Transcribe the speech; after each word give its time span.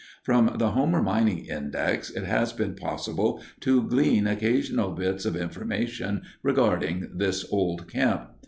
From 0.23 0.55
the 0.57 0.71
Homer 0.71 0.99
Mining 1.03 1.45
Index 1.45 2.09
it 2.09 2.23
has 2.23 2.53
been 2.53 2.73
possible 2.73 3.39
to 3.59 3.83
glean 3.87 4.25
occasional 4.25 4.89
bits 4.93 5.25
of 5.27 5.35
information 5.35 6.23
regarding 6.41 7.11
this 7.17 7.45
old 7.53 7.87
camp. 7.87 8.31